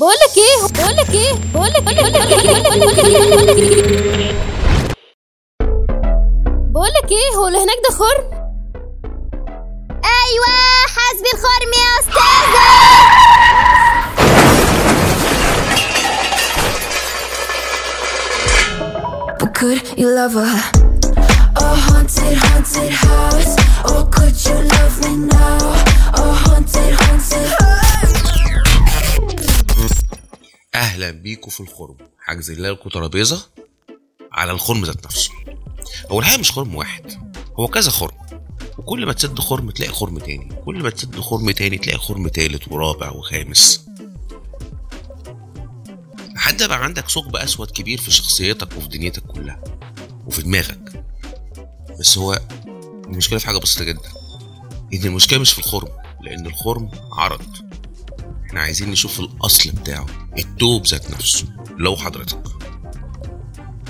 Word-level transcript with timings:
بقولك 0.00 0.36
إيه 0.36 0.68
بقولك 0.74 1.10
إيه 1.10 1.32
بقولك 1.54 1.82
بقولك 6.70 7.10
إيه 7.12 7.36
هو 7.36 7.46
اللي 7.48 7.58
هناك 7.58 7.76
ده 7.88 7.96
خرم 7.96 8.24
أيوه 10.04 10.86
حسبي 10.86 11.28
الخرم 11.34 11.72
يا 11.76 12.00
أستاذة 12.00 13.68
could 19.54 19.98
you 19.98 20.08
love 20.14 20.34
her? 20.34 20.56
A 21.56 21.74
haunted, 21.86 22.36
haunted 22.38 22.92
house. 22.92 23.56
Or 23.90 24.06
could 24.08 24.36
you 24.46 24.54
love 24.54 24.94
me 25.04 25.16
now? 25.26 25.97
بيكم 31.10 31.50
في 31.50 31.60
الخرم. 31.60 31.96
حجز 32.18 32.50
لكم 32.50 32.90
ترابيزه 32.90 33.46
على 34.32 34.52
الخرم 34.52 34.84
ذات 34.84 35.04
نفسه. 35.06 35.30
هو 36.10 36.20
الحقيقة 36.20 36.40
مش 36.40 36.50
خرم 36.52 36.74
واحد 36.74 37.12
هو 37.58 37.68
كذا 37.68 37.90
خرم. 37.90 38.16
وكل 38.78 39.06
ما 39.06 39.12
تسد 39.12 39.38
خرم 39.38 39.70
تلاقي 39.70 39.92
خرم 39.92 40.18
تاني. 40.18 40.54
كل 40.64 40.82
ما 40.82 40.90
تسد 40.90 41.20
خرم 41.20 41.50
تاني 41.50 41.78
تلاقي 41.78 41.98
خرم 41.98 42.28
تالت 42.28 42.72
ورابع 42.72 43.10
وخامس. 43.10 43.88
لحد 46.34 46.62
بقى 46.62 46.84
عندك 46.84 47.08
ثقب 47.08 47.36
أسود 47.36 47.70
كبير 47.70 47.98
في 48.00 48.10
شخصيتك 48.10 48.76
وفي 48.76 48.88
دنيتك 48.88 49.22
كلها 49.22 49.60
وفي 50.26 50.42
دماغك. 50.42 51.04
بس 52.00 52.18
هو 52.18 52.40
المشكلة 53.06 53.38
في 53.38 53.46
حاجة 53.46 53.58
بسيطة 53.58 53.84
جدا. 53.84 54.12
إن 54.94 55.04
المشكلة 55.04 55.38
مش 55.38 55.52
في 55.52 55.58
الخرم 55.58 55.88
لأن 56.20 56.46
الخرم 56.46 56.90
عرض. 57.12 57.67
إحنا 58.48 58.60
عايزين 58.60 58.90
نشوف 58.90 59.20
الأصل 59.20 59.70
بتاعه 59.70 60.06
الدوب 60.38 60.86
ذات 60.86 61.10
نفسه 61.10 61.46
لو 61.78 61.96
حضرتك. 61.96 62.42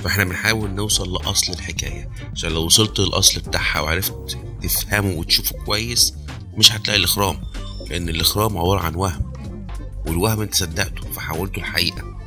فاحنا 0.04 0.24
بنحاول 0.24 0.70
نوصل 0.70 1.12
لأصل 1.12 1.52
الحكاية. 1.52 2.10
عشان 2.32 2.50
لو 2.50 2.64
وصلت 2.64 3.00
للأصل 3.00 3.40
بتاعها 3.40 3.80
وعرفت 3.80 4.38
تفهمه 4.62 5.14
وتشوفه 5.14 5.56
كويس 5.64 6.14
مش 6.56 6.72
هتلاقي 6.72 6.98
الإخرام. 6.98 7.40
لأن 7.90 8.08
الإخرام 8.08 8.58
عبارة 8.58 8.80
عن 8.80 8.94
وهم 8.94 9.32
والوهم 10.06 10.40
انت 10.40 10.54
صدقته 10.54 11.12
فحولته 11.12 11.58
الحقيقة 11.58 12.18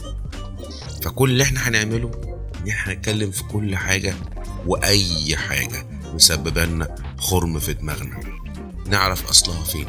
فكل 1.04 1.30
اللي 1.30 1.44
إحنا 1.44 1.68
هنعمله 1.68 2.12
إن 2.64 2.70
إحنا 2.70 2.94
هنتكلم 2.94 3.32
في 3.32 3.44
كل 3.44 3.76
حاجة 3.76 4.16
وأي 4.66 5.38
حاجة 5.38 5.88
مسببه 6.14 6.66
لنا 6.66 6.96
خرم 7.18 7.60
في 7.60 7.74
دماغنا. 7.74 8.20
نعرف 8.88 9.30
أصلها 9.30 9.64
فين؟ 9.64 9.88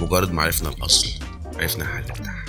مجرد 0.00 0.32
ما 0.32 0.42
عرفنا 0.42 0.68
الأصل. 0.68 1.08
عرفنا 1.62 1.84
بتاعها 2.10 2.44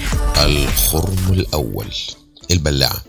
house. 0.00 0.38
الخرم 0.38 1.32
الأول 1.32 1.94
البلاعة. 2.50 3.02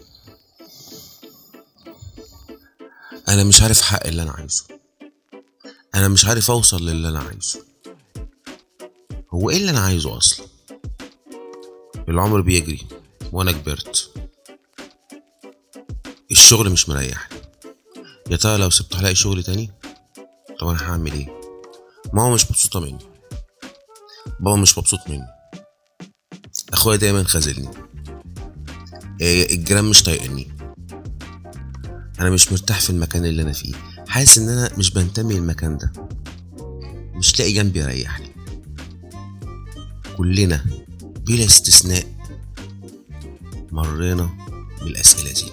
أنا 3.30 3.44
مش 3.44 3.62
عارف 3.62 3.82
حق 3.82 4.08
اللي 4.08 4.22
أنا 4.22 4.32
عايزه. 4.32 4.64
أنا 5.96 6.08
مش 6.08 6.26
عارف 6.26 6.52
أوصل 6.52 6.86
للي 6.86 7.10
أنا 7.10 7.20
عايزه. 7.20 7.66
هو 9.34 9.50
إيه 9.50 9.58
اللي 9.58 9.72
أنا 9.72 9.80
عايزه 9.80 10.18
أصلا؟ 10.18 10.48
العمر 12.10 12.42
بيجري 12.42 12.88
وأنا 13.32 13.52
كبرت. 13.52 14.12
الشغل 16.32 16.70
مش 16.70 16.90
مريحني. 16.90 17.38
يا 18.30 18.38
ترى 18.38 18.58
لو 18.58 18.70
سبت 18.70 18.96
هلاقي 18.96 19.16
شغل 19.16 19.44
تاني؟ 19.44 19.72
طب 20.60 20.68
أنا 20.68 20.84
هعمل 20.84 21.12
إيه؟ 21.14 21.45
ماما 22.16 22.34
مش 22.34 22.52
مبسوطة 22.52 22.80
مني. 22.80 22.98
بابا 24.40 24.56
مش 24.56 24.78
مبسوط 24.78 25.00
مني. 25.10 25.28
أخويا 26.74 26.98
دايما 26.98 27.24
خاذلني 27.24 27.70
إيه، 29.22 29.56
الجيران 29.56 29.86
مش 29.86 30.04
طايقني 30.04 30.48
أنا 32.20 32.30
مش 32.30 32.52
مرتاح 32.52 32.82
في 32.82 32.90
المكان 32.90 33.26
اللي 33.26 33.42
أنا 33.42 33.52
فيه. 33.52 33.74
حاسس 34.08 34.38
إن 34.38 34.50
أنا 34.50 34.70
مش 34.78 34.92
بنتمي 34.92 35.34
للمكان 35.34 35.78
ده. 35.78 35.94
مش 37.16 37.40
لاقي 37.40 37.54
جنبي 37.54 37.80
يريحني. 37.80 38.32
كلنا 40.18 40.66
بلا 41.06 41.46
استثناء 41.46 42.06
مرينا 43.72 44.30
بالأسئلة 44.82 45.34
دي. 45.34 45.52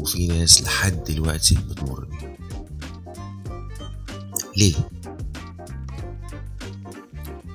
وفي 0.00 0.26
ناس 0.26 0.62
لحد 0.62 1.04
دلوقتي 1.04 1.54
بتمر 1.54 2.04
بيها. 2.04 2.36
ليه؟ 4.56 4.74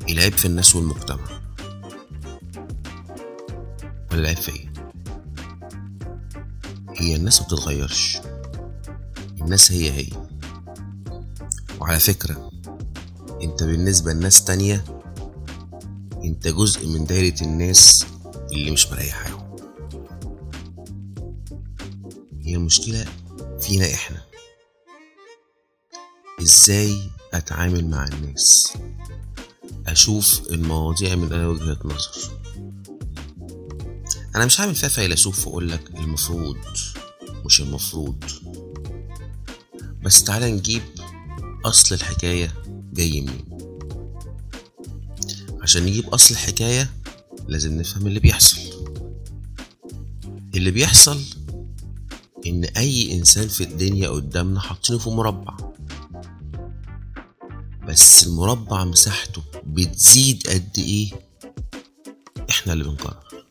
العيب 0.09 0.33
في 0.33 0.45
الناس 0.45 0.75
والمجتمع. 0.75 1.41
ولا 4.11 4.19
العيب 4.21 4.37
في 4.37 4.51
إيه؟ 4.51 4.73
هي 6.97 7.15
الناس 7.15 7.41
ما 7.41 7.47
بتتغيرش. 7.47 8.17
الناس 9.41 9.71
هي 9.71 9.91
هي. 9.91 10.09
وعلى 11.79 11.99
فكرة 11.99 12.51
أنت 13.41 13.63
بالنسبة 13.63 14.13
لناس 14.13 14.43
تانية 14.43 14.83
أنت 16.23 16.47
جزء 16.47 16.87
من 16.87 17.05
دايرة 17.05 17.41
الناس 17.41 18.05
اللي 18.51 18.71
مش 18.71 18.87
مريحاهم 18.91 19.55
هي 22.41 22.55
المشكلة 22.55 23.05
فينا 23.61 23.93
إحنا. 23.93 24.21
إزاي 26.41 27.09
أتعامل 27.33 27.89
مع 27.89 28.05
الناس؟ 28.07 28.73
أشوف 29.93 30.41
المواضيع 30.51 31.15
من 31.15 31.33
أنا 31.33 31.47
وجهة 31.47 31.77
نظر. 31.85 32.31
أنا 34.35 34.45
مش 34.45 34.61
هعمل 34.61 34.75
فيها 34.75 34.89
فيلسوف 34.89 35.47
وأقول 35.47 35.69
لك 35.71 35.89
المفروض 35.95 36.57
مش 37.45 37.61
المفروض. 37.61 38.15
بس 40.03 40.23
تعالى 40.23 40.51
نجيب 40.51 40.81
أصل 41.65 41.95
الحكاية 41.95 42.53
جاي 42.93 43.21
منين. 43.21 43.45
عشان 45.61 45.83
نجيب 45.85 46.09
أصل 46.09 46.33
الحكاية 46.33 46.89
لازم 47.47 47.77
نفهم 47.77 48.07
اللي 48.07 48.19
بيحصل. 48.19 48.59
اللي 50.55 50.71
بيحصل 50.71 51.21
إن 52.45 52.63
أي 52.63 53.13
إنسان 53.13 53.47
في 53.47 53.63
الدنيا 53.63 54.09
قدامنا 54.09 54.59
حاطينه 54.59 54.99
في 54.99 55.09
مربع. 55.09 55.72
بس 57.93 58.27
المربع 58.27 58.83
مساحته 58.83 59.41
بتزيد 59.65 60.47
قد 60.47 60.69
إيه؟ 60.77 61.11
إحنا 62.49 62.73
اللي 62.73 62.83
بنقرر. 62.83 63.45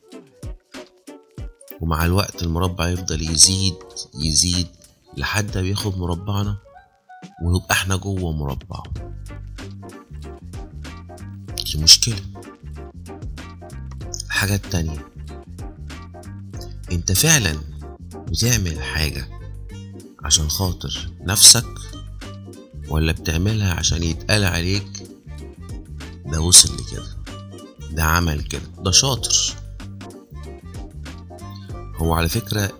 ومع 1.80 2.04
الوقت 2.04 2.42
المربع 2.42 2.88
يفضل 2.88 3.30
يزيد 3.30 3.74
يزيد 4.14 4.66
لحد 5.16 5.56
ما 5.56 5.62
بياخد 5.62 5.98
مربعنا 5.98 6.56
ونبقى 7.44 7.70
إحنا 7.70 7.96
جوه 7.96 8.32
مربعه. 8.32 8.82
دي 11.64 11.78
مشكلة. 11.78 12.22
الحاجة 14.26 14.54
التانية 14.54 15.08
أنت 16.92 17.12
فعلا 17.12 17.60
بتعمل 18.14 18.82
حاجة 18.82 19.28
عشان 20.24 20.48
خاطر 20.48 21.10
نفسك؟ 21.20 21.66
ولا 22.88 23.12
بتعملها 23.12 23.74
عشان 23.74 24.02
يتقال 24.02 24.44
عليك؟ 24.44 25.06
ده 26.26 26.40
وصل 26.40 26.74
لكده. 26.74 27.16
ده 27.90 28.04
عمل 28.04 28.42
كده. 28.42 28.62
ده 28.84 28.90
شاطر. 28.90 29.54
هو 31.96 32.14
على 32.14 32.28
فكرة 32.28 32.72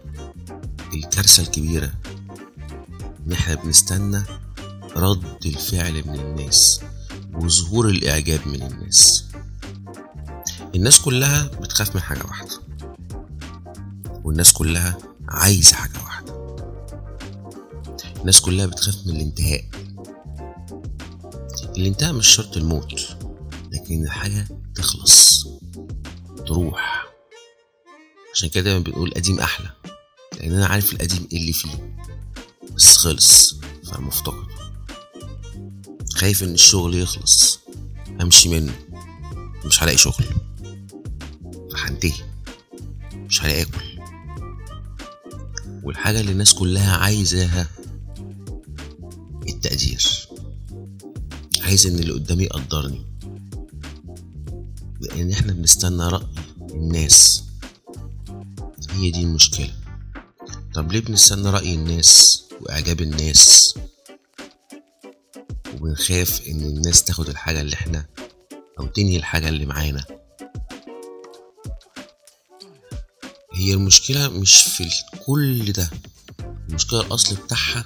الكارثة 0.94 1.42
الكبيرة 1.42 1.92
إن 3.26 3.32
إحنا 3.32 3.54
بنستنى 3.54 4.22
رد 4.96 5.46
الفعل 5.46 5.92
من 6.06 6.20
الناس 6.20 6.80
وظهور 7.34 7.88
الإعجاب 7.88 8.40
من 8.48 8.62
الناس. 8.62 9.24
الناس 10.75 11.00
كلها 11.00 11.44
بتخاف 11.44 11.94
من 11.94 12.00
حاجة 12.02 12.25
واحدة. 12.25 12.60
والناس 14.25 14.52
كلها 14.52 14.99
عايزة 15.28 15.76
حاجة 15.76 15.99
واحدة. 16.04 16.56
الناس 18.20 18.40
كلها 18.40 18.66
بتخاف 18.66 19.06
من 19.06 19.16
الانتهاء. 19.16 19.64
الانتهاء 21.76 22.12
مش 22.12 22.26
شرط 22.28 22.56
الموت 22.56 23.16
لكن 23.72 24.04
الحاجة 24.04 24.48
تخلص 24.74 25.46
تروح. 26.46 27.06
عشان 28.34 28.48
كده 28.48 28.64
دايما 28.64 28.80
بنقول 28.80 29.08
القديم 29.08 29.40
أحلى 29.40 29.70
لأن 30.40 30.52
أنا 30.54 30.66
عارف 30.66 30.92
القديم 30.92 31.28
إيه 31.32 31.38
اللي 31.38 31.52
فيه 31.52 31.96
بس 32.76 32.96
خلص 32.96 33.54
فمفتقد. 33.84 34.46
خايف 36.14 36.42
إن 36.42 36.54
الشغل 36.54 36.94
يخلص 36.94 37.60
أمشي 38.20 38.48
منه 38.48 38.72
مش 39.64 39.82
هلاقي 39.82 39.98
شغل. 39.98 40.25
فهنتهي 41.72 42.25
مش 43.14 43.42
هلاقي 43.42 43.62
آكل. 43.62 43.98
والحاجة 45.82 46.20
اللي 46.20 46.32
الناس 46.32 46.54
كلها 46.54 46.96
عايزاها 46.96 47.68
التقدير. 49.48 50.21
عايز 51.62 51.87
إن 51.87 51.99
اللي 51.99 52.12
قدامي 52.12 52.44
يقدرني. 52.44 53.06
لأن 55.00 55.32
إحنا 55.32 55.53
بنستنى 55.53 56.03
رأي 56.09 56.26
الناس. 56.61 57.44
هي 58.91 59.11
دي 59.11 59.20
المشكلة. 59.23 59.75
طب 60.75 60.93
ليه 60.93 61.00
بنستنى 61.00 61.50
رأي 61.50 61.75
الناس 61.75 62.43
وإعجاب 62.61 63.00
الناس؟ 63.00 63.75
وبنخاف 65.75 66.43
إن 66.49 66.61
الناس 66.62 67.05
تاخد 67.05 67.29
الحاجة 67.29 67.61
اللي 67.61 67.75
إحنا 67.75 68.06
أو 68.81 68.87
تنهي 68.87 69.17
الحاجة 69.17 69.49
اللي 69.49 69.67
معانا. 69.67 70.05
هي 73.55 73.75
المشكلة 73.75 74.29
مش 74.29 74.62
في 74.62 74.88
كل 75.26 75.73
ده. 75.73 75.91
المشكلة 76.69 77.00
الأصل 77.00 77.37
بتاعها 77.37 77.85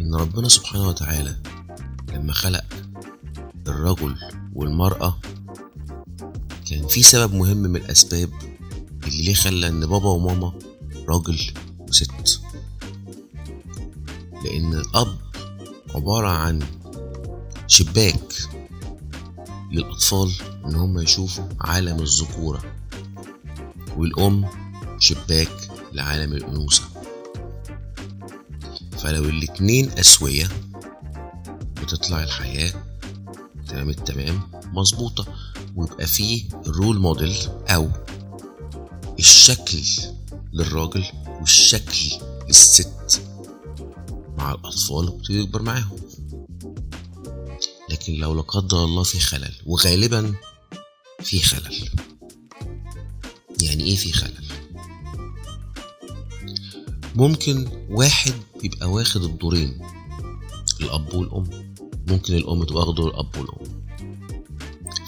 إن 0.00 0.14
ربنا 0.14 0.48
سبحانه 0.48 0.88
وتعالى 0.88 1.36
لما 2.16 2.32
خلق 2.32 2.64
الرجل 3.68 4.16
والمرأة 4.54 5.18
كان 6.70 6.86
في 6.88 7.02
سبب 7.02 7.34
مهم 7.34 7.56
من 7.56 7.76
الأسباب 7.76 8.30
اللي 9.06 9.22
ليه 9.22 9.34
خلى 9.34 9.68
إن 9.68 9.86
بابا 9.86 10.08
وماما 10.08 10.52
راجل 11.08 11.40
وست. 11.88 12.40
لأن 14.44 14.74
الأب 14.74 15.16
عبارة 15.94 16.28
عن 16.28 16.62
شباك 17.66 18.32
للأطفال 19.72 20.32
إن 20.64 20.74
هم 20.74 20.98
يشوفوا 20.98 21.44
عالم 21.60 22.02
الذكورة 22.02 22.62
والأم 23.96 24.48
شباك 24.98 25.70
لعالم 25.92 26.32
الأنوثة. 26.32 26.84
فلو 28.98 29.24
الاتنين 29.24 29.90
أسوية 29.90 30.48
بتطلع 31.86 32.22
الحياة. 32.22 32.72
تمام؟ 33.68 33.88
التمام. 33.90 34.50
مظبوطة. 34.72 35.26
ويبقى 35.76 36.06
فيه 36.06 36.48
رول 36.66 36.98
موديل 36.98 37.36
أو 37.68 37.90
الشكل 39.18 39.82
للراجل 40.52 41.04
والشكل 41.40 41.98
للست 42.48 43.22
مع 44.38 44.52
الأطفال 44.52 45.20
يكبر 45.30 45.62
معاهم. 45.62 45.96
لكن 47.90 48.14
لو 48.14 48.34
لا 48.34 48.42
قدر 48.42 48.84
الله 48.84 49.02
في 49.02 49.20
خلل 49.20 49.54
وغالبا 49.66 50.34
في 51.20 51.40
خلل. 51.40 51.88
يعني 53.62 53.84
إيه 53.84 53.96
في 53.96 54.12
خلل؟ 54.12 54.46
ممكن 57.14 57.68
واحد 57.90 58.34
بيبقى 58.62 58.90
واخد 58.90 59.22
الدورين 59.22 59.78
الأب 60.80 61.14
والأم. 61.14 61.65
ممكن 62.06 62.34
الأم 62.34 62.64
تبقى 62.64 62.82
واخده 62.82 63.06
الأب 63.06 63.36
والأم. 63.36 63.86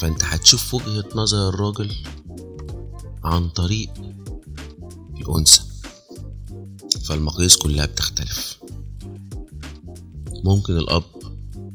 فأنت 0.01 0.25
هتشوف 0.25 0.75
وجهة 0.75 1.09
نظر 1.15 1.49
الراجل 1.49 1.97
عن 3.25 3.49
طريق 3.49 3.91
الأنثى. 5.17 5.63
فالمقاييس 7.05 7.57
كلها 7.57 7.87
بتختلف. 7.87 8.59
ممكن 10.45 10.77
الأب 10.77 11.05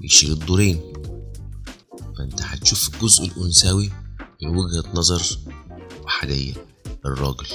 يشيل 0.02 0.32
الدورين. 0.32 0.94
فأنت 2.18 2.42
هتشوف 2.42 2.90
الجزء 2.94 3.26
الأنثوي 3.26 3.92
من 4.42 4.58
وجهة 4.58 4.84
نظر 4.94 5.24
وحدية 6.04 6.54
الراجل. 7.06 7.48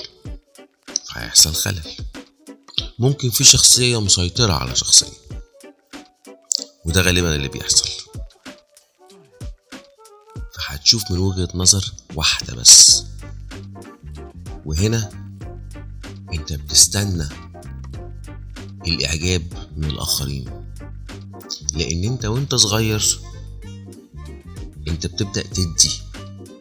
فهيحصل 1.04 1.52
خلل. 1.54 1.82
ممكن 2.98 3.30
في 3.30 3.44
شخصية 3.44 4.00
مسيطرة 4.00 4.52
على 4.52 4.76
شخصية. 4.76 5.27
وده 6.98 7.06
غالبا 7.06 7.34
اللي 7.34 7.48
بيحصل. 7.48 7.88
فهتشوف 10.54 11.10
من 11.10 11.18
وجهة 11.18 11.48
نظر 11.54 11.92
واحدة 12.14 12.54
بس. 12.54 13.04
وهنا 14.66 15.10
انت 16.32 16.52
بتستنى 16.52 17.28
الإعجاب 18.86 19.42
من 19.76 19.84
الآخرين. 19.84 20.66
لأن 21.74 22.04
انت 22.04 22.24
وانت 22.24 22.54
صغير 22.54 23.20
انت 24.88 25.06
بتبدأ 25.06 25.42
تدي 25.42 25.90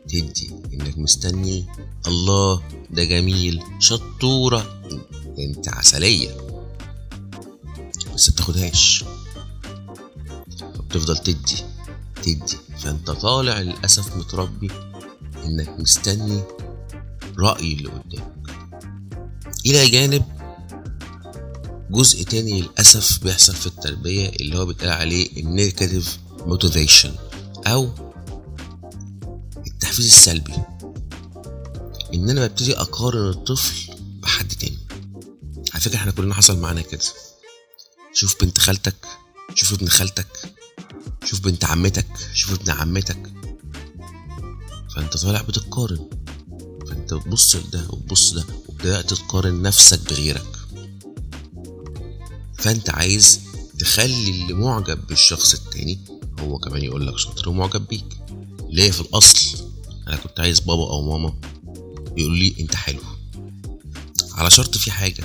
تدي 0.08 0.52
إنك 0.74 0.98
مستني 0.98 1.66
الله 2.08 2.64
ده 2.90 3.04
جميل 3.04 3.64
شطورة. 3.80 4.82
انت 5.40 5.70
عسلية. 5.70 6.38
بس 8.14 8.30
بتاخدهاش. 8.30 9.04
فبتفضل 10.88 11.18
تدي 11.18 11.64
تدي. 12.24 12.58
فأنت 12.80 13.12
طالع 13.12 13.60
للأسف 13.60 14.16
متربي 14.16 14.72
إنك 15.46 15.70
مستني 15.80 16.44
رأي 17.40 17.74
اللي 17.74 17.90
قدامك. 17.90 18.50
إلى 19.66 19.90
جانب 19.90 20.24
جزء 21.92 22.24
تاني 22.24 22.62
للأسف 22.62 23.24
بيحصل 23.24 23.54
في 23.54 23.68
التربية 23.68 24.30
اللي 24.30 24.58
هو 24.58 24.66
بيتقال 24.66 24.90
عليه 24.90 25.42
ال 25.42 25.50
negative 25.50 26.18
motivation 26.46 27.16
أو 27.68 27.90
التحفيز 29.68 30.06
السلبي. 30.06 30.56
إن 32.14 32.30
أنا 32.30 32.48
ببتدي 32.48 32.78
أقارن 32.80 33.30
الطفل 33.30 33.94
بحد 34.22 34.48
تاني. 34.48 34.78
على 35.74 35.82
فكرة 35.82 35.96
إحنا 35.96 36.12
كلنا 36.12 36.34
حصل 36.34 36.60
معانا 36.60 36.82
كده. 36.82 37.02
شوف 38.14 38.36
بنت 38.42 38.60
خالتك 38.60 38.96
شوف 39.56 39.74
ابن 39.74 39.88
خالتك. 39.88 40.57
شوف 41.28 41.40
بنت 41.40 41.66
عمتك 41.66 42.08
شوف 42.34 42.52
ابن 42.54 42.72
عمتك. 42.72 43.34
فأنت 44.96 45.18
طالع 45.18 45.42
بتتقارن 45.42 46.10
فأنت 46.88 47.14
بتبص 47.14 47.56
لده 47.56 47.88
وتبص 47.90 48.34
ده 48.34 48.46
وبدأت 48.68 49.14
تقارن 49.14 49.62
نفسك 49.62 50.10
بغيرك. 50.10 50.58
فأنت 52.58 52.90
عايز 52.90 53.40
تخلي 53.80 54.30
اللي 54.30 54.54
معجب 54.54 55.08
بالشخص 55.08 55.54
التاني 55.54 56.00
هو 56.40 56.58
كمان 56.58 56.84
يقول 56.84 57.08
لك 57.08 57.18
شاطر 57.18 57.50
ومعجب 57.50 57.88
بيك. 57.88 58.18
ليه 58.70 58.92
في 58.92 59.02
الأصل؟ 59.02 59.58
أنا 60.08 60.16
كنت 60.16 60.40
عايز 60.40 60.60
بابا 60.60 60.84
أو 60.90 61.02
ماما 61.02 61.34
يقولوا 62.18 62.38
لي 62.38 62.56
أنت 62.60 62.76
حلو. 62.76 63.02
على 64.32 64.50
شرط 64.52 64.78
في 64.78 64.92
حاجة 64.92 65.24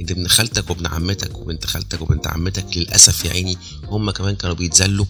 ان 0.00 0.06
ابن 0.10 0.28
خالتك 0.28 0.70
وابن 0.70 0.86
عمتك 0.86 1.38
وبنت 1.38 1.66
خالتك 1.66 2.02
وبنت 2.02 2.26
عمتك 2.26 2.76
للأسف 2.76 3.24
يا 3.24 3.30
عيني 3.30 3.58
هم 3.84 4.10
كمان 4.10 4.36
كانوا 4.36 4.56
بيتذلوا. 4.56 5.06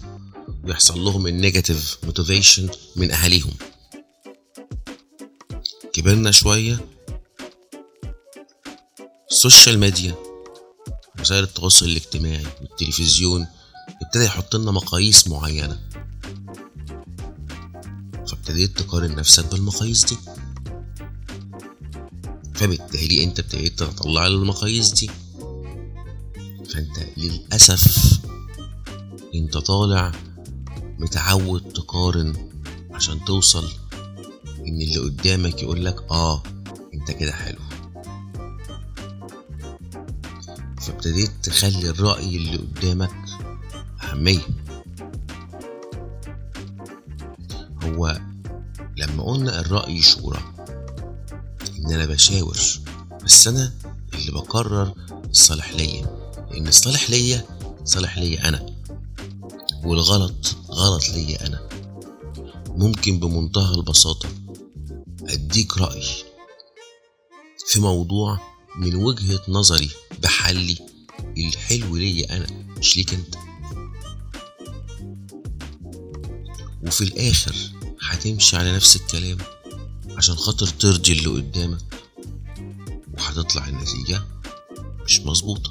ويحصل 0.67 0.99
لهم 0.99 1.27
ال 1.27 1.35
negative 1.35 1.97
motivation 2.03 2.69
من 2.95 3.11
أهاليهم. 3.11 3.53
كبرنا 5.93 6.31
شوية. 6.31 6.85
ال 9.31 9.38
social 9.38 9.79
media 9.79 10.15
وسائل 11.19 11.43
التواصل 11.43 11.85
الاجتماعي 11.85 12.45
والتلفزيون 12.61 13.47
ابتدى 14.01 14.25
يحط 14.25 14.55
لنا 14.55 14.71
مقاييس 14.71 15.27
معينة. 15.27 15.89
فابتديت 18.27 18.77
تقارن 18.77 19.15
نفسك 19.15 19.45
بالمقاييس 19.51 20.05
دي. 20.05 20.17
فبالتالي 22.55 23.23
انت 23.23 23.39
ابتديت 23.39 23.79
تطلع 23.79 24.27
المقاييس 24.27 24.91
دي. 24.91 25.09
فانت 26.69 27.17
للأسف 27.17 28.19
انت 29.35 29.57
طالع 29.57 30.11
متعود 30.99 31.61
تقارن 31.73 32.33
عشان 32.91 33.25
توصل 33.25 33.69
إن 34.67 34.81
اللي 34.81 34.97
قدامك 34.97 35.63
يقولك 35.63 36.11
آه 36.11 36.43
أنت 36.93 37.11
كده 37.11 37.31
حلو. 37.31 37.57
فابتديت 40.81 41.31
تخلي 41.43 41.89
الرأي 41.89 42.35
اللي 42.37 42.57
قدامك 42.57 43.15
أهمية. 44.03 44.47
هو 47.83 48.21
لما 48.97 49.23
قلنا 49.23 49.59
الرأي 49.59 50.01
شورى 50.01 50.39
إن 51.79 51.91
أنا 51.93 52.05
بشاور 52.05 52.57
بس 53.25 53.47
أنا 53.47 53.73
اللي 54.13 54.31
بقرر 54.31 54.93
الصالح 55.29 55.71
ليا 55.73 56.05
لأن 56.51 56.67
الصالح 56.67 57.09
ليا 57.09 57.45
صالح 57.85 58.17
ليا 58.17 58.49
أنا. 58.49 58.76
والغلط 59.87 60.55
غلط 60.69 61.09
ليا 61.09 61.47
أنا. 61.47 61.69
ممكن 62.69 63.19
بمنتهى 63.19 63.75
البساطة 63.75 64.29
أديك 65.21 65.77
رأي 65.77 66.03
في 67.67 67.79
موضوع 67.79 68.39
من 68.75 68.95
وجهة 68.95 69.39
نظري 69.47 69.89
بحلي 70.23 70.77
الحلو 71.37 71.95
ليا 71.95 72.37
أنا 72.37 72.47
مش 72.79 72.97
ليك 72.97 73.13
أنت. 73.13 73.35
وفي 76.87 77.01
الآخر 77.03 77.55
هتمشي 78.01 78.57
على 78.57 78.75
نفس 78.75 78.95
الكلام 78.95 79.37
عشان 80.17 80.35
خاطر 80.35 80.67
ترضي 80.67 81.11
اللي 81.13 81.29
قدامك 81.29 82.03
وهتطلع 83.17 83.67
النتيجة 83.67 84.23
مش 85.05 85.19
مظبوطة. 85.19 85.69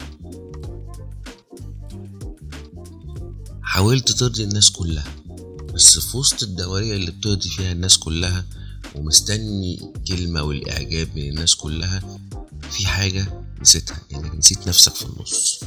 حاولت 3.76 4.12
ترضي 4.12 4.45
الناس 4.45 4.71
كلها 4.71 5.04
بس 5.75 5.99
في 5.99 6.16
وسط 6.16 6.42
الدورية 6.42 6.97
اللي 6.97 7.11
بتقضي 7.11 7.49
فيها 7.49 7.73
الناس 7.73 7.99
كلها 7.99 8.45
ومستني 8.95 9.92
كلمة 10.09 10.42
والإعجاب 10.42 11.16
من 11.16 11.28
الناس 11.28 11.54
كلها 11.54 12.18
في 12.71 12.87
حاجة 12.87 13.45
نسيتها 13.61 14.00
إنك 14.14 14.35
نسيت 14.35 14.68
نفسك 14.68 14.95
في 14.95 15.04
النص. 15.04 15.61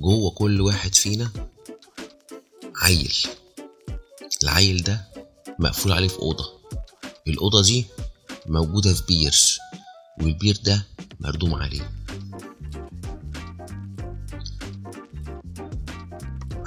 جوه 0.00 0.30
كل 0.30 0.60
واحد 0.60 0.94
فينا 0.94 1.30
عيل. 2.76 3.14
العيل 4.42 4.82
ده 4.82 5.08
مقفول 5.58 5.92
عليه 5.92 6.08
في 6.08 6.18
أوضة. 6.18 6.52
الأوضة 7.26 7.62
دي 7.62 7.84
موجودة 8.46 8.94
في 8.94 9.02
بير 9.08 9.34
والبير 10.20 10.58
ده 10.64 10.86
مردوم 11.20 11.54
عليه. 11.54 12.01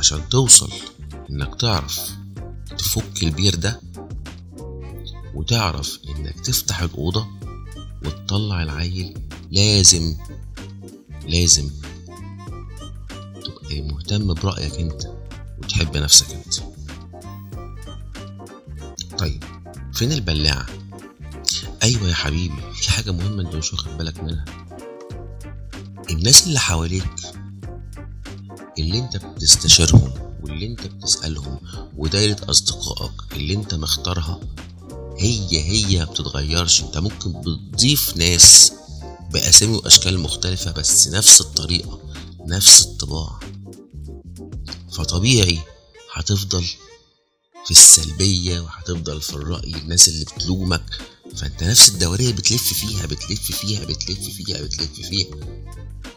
عشان 0.06 0.30
توصل 0.30 0.72
إنك 1.30 1.62
تعرف 1.62 2.12
تفك 2.78 3.24
البير 3.24 3.56
ده 3.56 3.82
وتعرف 5.36 6.00
إنك 6.10 6.40
تفتح 6.40 6.82
الأوضة 6.82 7.28
وتطلع 8.06 8.64
العيل 8.64 9.18
لازم 9.52 10.16
لازم 11.28 11.70
تبقى 13.46 13.82
مهتم 13.82 14.34
برأيك 14.34 14.74
أنت 14.80 15.02
وتحب 15.64 15.98
نفسك 15.98 16.26
أنت 16.34 16.56
طيب 19.18 19.44
فين 19.94 20.12
البلاعة؟ 20.12 20.66
أيوة 21.84 22.10
يا 22.10 22.14
حبيبي 22.14 22.62
في 22.76 22.92
حاجة 22.92 23.12
مهمة 23.12 23.42
أنت 23.42 23.56
مش 23.56 23.74
واخد 23.74 23.98
بالك 23.98 24.24
منها 24.24 24.46
الناس 26.10 26.48
اللي 26.48 26.60
حواليك 26.60 27.35
اللي 28.80 29.00
أنت 29.00 29.18
بتستشيرهم 29.18 30.14
واللي 30.44 30.66
أنت 30.66 30.82
بتسألهم 30.88 31.60
ودايرة 31.98 32.38
أصدقائك 32.50 33.12
اللي 33.34 33.54
أنت 33.54 33.74
مختارها 33.74 34.40
هي 35.18 35.62
هي 35.62 36.00
ما 36.00 36.06
بتتغيرش. 36.06 36.82
أنت 36.82 36.98
ممكن 36.98 37.42
بتضيف 37.42 38.18
ناس 38.18 38.72
بأسامي 39.32 39.76
وأشكال 39.76 40.20
مختلفة 40.20 40.72
بس 40.72 41.08
نفس 41.08 41.42
الطريقة 41.42 42.00
نفس 42.48 42.86
الطباع. 42.86 43.40
فطبيعي 44.92 45.60
هتفضل 46.14 46.64
في 47.66 47.72
السلبية 47.72 48.60
وهتفضل 48.60 49.22
في 49.22 49.34
الرأي 49.34 49.76
الناس 49.76 50.08
اللي 50.08 50.26
بتلومك. 50.26 50.86
فانت 51.36 51.64
نفس 51.64 51.90
الدورية 51.90 52.32
بتلف 52.32 52.74
فيها 52.74 53.06
بتلف 53.06 53.52
فيها 53.52 53.86
بتلف 53.86 54.20
فيها 54.30 54.62
بتلف 54.62 54.92
فيها. 55.10 55.28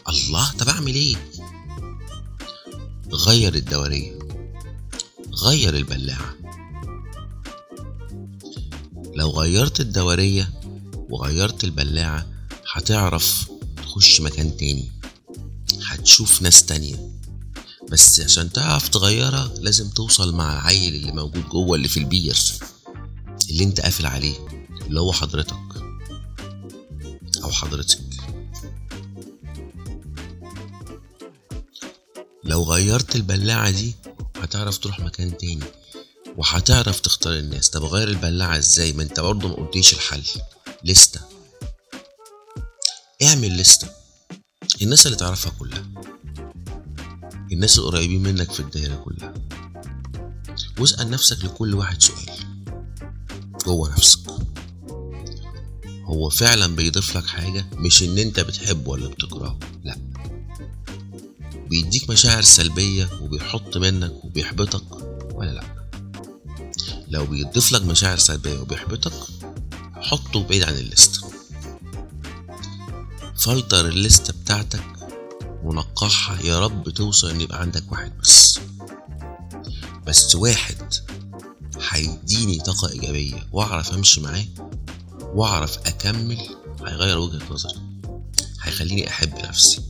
الله 0.08 0.52
طب 0.58 0.68
أعمل 0.68 0.94
إيه؟ 0.94 1.16
غير 3.12 3.54
الدورية 3.54 4.18
غير 5.44 5.76
البلاعة. 5.76 6.34
لو 9.14 9.30
غيرت 9.30 9.80
الدورية 9.80 10.50
وغيرت 11.10 11.64
البلاعة 11.64 12.26
هتعرف 12.72 13.48
تخش 13.76 14.20
مكان 14.20 14.56
تاني 14.56 14.92
هتشوف 15.86 16.42
ناس 16.42 16.66
تانية. 16.66 17.08
بس 17.90 18.20
عشان 18.20 18.52
تعرف 18.52 18.88
تغيرها 18.88 19.52
لازم 19.60 19.88
توصل 19.88 20.34
مع 20.34 20.52
العيل 20.52 20.94
اللي 20.94 21.12
موجود 21.12 21.48
جوه 21.48 21.76
اللي 21.76 21.88
في 21.88 21.96
البير 22.00 22.36
اللي 23.50 23.64
انت 23.64 23.80
قافل 23.80 24.06
عليه 24.06 24.34
اللي 24.86 25.00
هو 25.00 25.12
حضرتك 25.12 25.56
أو 27.44 27.50
حضرتك. 27.50 28.07
لو 32.48 32.62
غيرت 32.62 33.16
البلاعة 33.16 33.70
دي 33.70 33.94
هتعرف 34.36 34.78
تروح 34.78 35.00
مكان 35.00 35.36
تاني 35.36 35.64
وهتعرف 36.36 37.00
تختار 37.00 37.38
الناس. 37.38 37.70
طب 37.70 37.84
غير 37.84 38.08
البلاعة 38.08 38.58
إزاي؟ 38.58 38.92
ما 38.92 39.02
أنت 39.02 39.20
برضه 39.20 39.48
ما 39.48 39.54
قلتيش 39.54 39.92
الحل. 39.94 40.22
لستة. 40.84 41.20
اعمل 43.22 43.56
لستة. 43.56 43.88
الناس 44.82 45.06
اللي 45.06 45.16
تعرفها 45.16 45.52
كلها. 45.58 45.86
الناس 47.52 47.78
القريبين 47.78 48.22
منك 48.22 48.52
في 48.52 48.60
الدايرة 48.60 48.94
كلها. 48.96 49.34
واسأل 50.78 51.10
نفسك 51.10 51.44
لكل 51.44 51.74
واحد 51.74 52.02
سؤال. 52.02 52.38
جوه 53.66 53.92
نفسك. 53.92 54.20
هو 56.04 56.28
فعلا 56.28 56.76
بيضيف 56.76 57.16
لك 57.16 57.26
حاجة؟ 57.26 57.66
مش 57.72 58.02
إن 58.02 58.18
أنت 58.18 58.40
بتحبه 58.40 58.90
ولا 58.90 59.08
بتكرهه. 59.08 59.58
لأ. 59.84 60.07
بيديك 61.70 62.10
مشاعر 62.10 62.42
سلبية 62.42 63.08
وبيحط 63.20 63.76
منك 63.76 64.24
وبيحبطك 64.24 64.84
ولا 65.34 65.50
لأ؟ 65.50 65.64
لو 67.08 67.26
بيضيف 67.26 67.72
لك 67.72 67.82
مشاعر 67.82 68.18
سلبية 68.18 68.58
وبيحبطك 68.58 69.12
حطه 69.96 70.42
بعيد 70.44 70.62
عن 70.62 70.74
ال 70.74 70.82
list. 70.82 71.20
فلتر 73.36 73.88
ال 73.88 73.97
list 73.97 74.30
بتاعتك 74.30 74.84
ونقحها 75.64 76.40
يا 76.42 76.58
رب 76.60 76.88
توصل 76.90 77.30
إن 77.30 77.40
يبقى 77.40 77.60
عندك 77.60 77.92
واحد 77.92 78.12
بس. 78.18 78.58
بس 80.06 80.34
واحد 80.34 80.94
هيديني 81.90 82.58
طاقة 82.58 82.88
إيجابية 82.88 83.46
وأعرف 83.52 83.92
أمشي 83.94 84.20
معاه 84.20 84.44
وأعرف 85.34 85.78
أكمل 85.78 86.38
هيغير 86.86 87.18
وجهة 87.18 87.52
نظري 87.52 87.80
هيخليني 88.62 89.08
أحب 89.08 89.34
نفسي. 89.38 89.80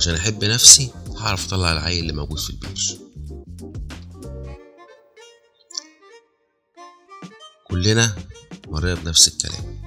وعشان 0.00 0.14
أحب 0.14 0.44
نفسي 0.44 0.90
هعرف 1.16 1.46
أطلع 1.46 1.72
العيل 1.72 2.00
اللي 2.00 2.12
موجود 2.12 2.38
في 2.38 2.50
البيت. 2.50 3.00
كلنا 7.68 8.16
مرينا 8.68 8.94
بنفس 8.94 9.28
الكلام. 9.28 9.82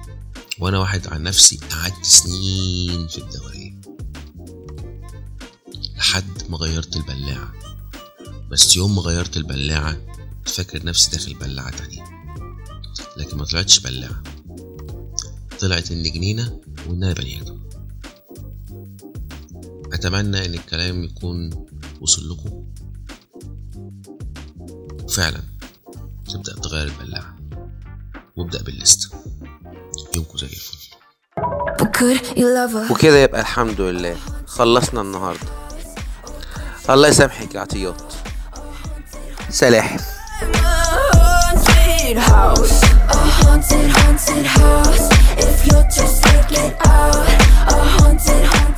وأنا 0.58 0.78
واحد 0.78 1.06
عن 1.06 1.22
نفسي 1.22 1.60
قعدت 1.70 2.04
سنين 2.04 3.08
في 3.08 3.18
الدورية 3.18 3.80
لحد 5.96 6.50
ما 6.50 6.56
غيرت 6.56 6.96
البلاعة. 6.96 7.52
بس 8.50 8.76
يوم 8.76 8.96
ما 8.96 9.02
غيرت 9.02 9.36
البلاعة 9.36 9.96
فاكر 10.46 10.86
نفسي 10.86 11.10
داخل 11.10 11.34
بلاعة 11.34 11.70
تانية. 11.70 12.04
لكن 13.16 13.36
ما 13.36 13.44
طلعتش 13.44 13.78
بلاعة. 13.78 14.22
طلعت 15.60 15.92
إن 15.92 16.02
جنينة 16.02 16.60
وإن 16.86 17.04
أنا 17.04 17.12
بني 17.12 17.40
آدم. 17.40 17.63
أتمنى 20.04 20.46
إن 20.46 20.54
الكلام 20.54 21.04
يكون 21.04 21.66
وصل 22.00 22.22
لكم. 22.30 22.64
وفعلا 25.04 25.40
تبدأ 26.32 26.54
تغير 26.62 26.86
البلاعة. 26.86 27.36
وابدأ 28.36 28.62
بالليست. 28.62 29.14
يومكم 30.14 30.38
زي 30.38 30.46
الفل? 30.46 30.78
وكده 32.90 33.16
يبقى 33.16 33.40
الحمد 33.40 33.80
لله. 33.80 34.16
خلصنا 34.46 35.00
النهارده. 35.00 35.48
الله 36.90 37.08
يسامحك 37.08 37.54
يا 37.54 37.60
عطيات. 37.60 38.02
سلاحف 39.50 40.14
haunted 42.04 42.18
house, 42.18 42.82
a 43.08 43.18
haunted, 43.38 43.90
haunted 43.96 44.46
house. 44.46 45.08
If 45.44 45.66
you're 45.66 45.88
just 45.96 46.22
take 46.24 46.52
it 46.64 46.74
out, 46.86 47.26
a 47.72 47.76
haunted, 47.96 48.44
haunted. 48.44 48.73